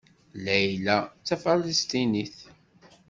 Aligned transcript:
Layla 0.43 0.97
d 1.05 1.09
Tafalesṭinit. 1.27 2.37